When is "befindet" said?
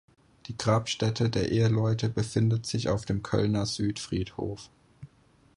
2.09-2.65